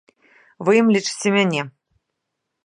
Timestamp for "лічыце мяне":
0.95-1.61